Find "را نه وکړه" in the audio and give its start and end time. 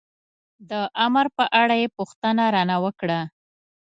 2.53-3.19